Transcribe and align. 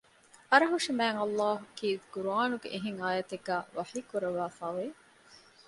އަރަހުށިމާތްﷲ 0.49 1.75
ކީރިތި 1.77 2.07
ޤުރްއާނުގެ 2.13 2.67
އެހެން 2.73 2.99
އާޔަތެއްގައި 3.01 3.65
ވަޙީކުރައްވައިފައިވެ 3.75 4.85